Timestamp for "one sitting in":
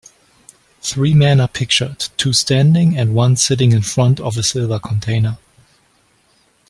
3.13-3.83